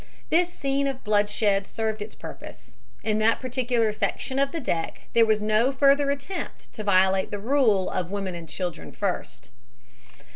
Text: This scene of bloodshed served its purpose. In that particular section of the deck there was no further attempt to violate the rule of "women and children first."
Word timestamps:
This 0.31 0.51
scene 0.51 0.87
of 0.87 1.03
bloodshed 1.03 1.67
served 1.67 2.01
its 2.01 2.15
purpose. 2.15 2.71
In 3.03 3.19
that 3.19 3.39
particular 3.39 3.93
section 3.93 4.39
of 4.39 4.51
the 4.51 4.59
deck 4.59 5.01
there 5.13 5.27
was 5.27 5.43
no 5.43 5.71
further 5.71 6.09
attempt 6.09 6.73
to 6.73 6.83
violate 6.83 7.29
the 7.29 7.37
rule 7.37 7.87
of 7.87 8.09
"women 8.09 8.33
and 8.33 8.49
children 8.49 8.91
first." 8.93 9.49